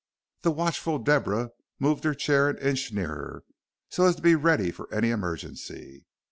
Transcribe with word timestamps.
The 0.41 0.49
watchful 0.49 0.97
Deborah 0.97 1.51
moved 1.77 2.05
her 2.05 2.15
chair 2.15 2.49
an 2.49 2.57
inch 2.57 2.91
nearer, 2.91 3.43
so 3.89 4.05
as 4.07 4.15
to 4.15 4.23
be 4.23 4.33
ready 4.33 4.71
for 4.71 4.91
any 4.91 5.11
emergency. 5.11 6.07